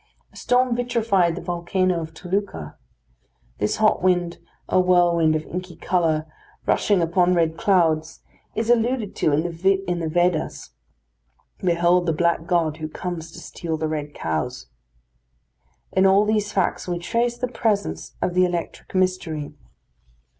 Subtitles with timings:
[0.33, 2.75] A storm vitrified the volcano of Toluca.
[3.59, 6.25] This hot wind, a whirlwind of inky colour,
[6.65, 8.21] rushing upon red clouds,
[8.55, 10.71] is alluded to in the Vedas:
[11.59, 14.71] "Behold the black god, who comes to steal the red cows."
[15.91, 19.53] In all these facts we trace the presence of the electric mystery.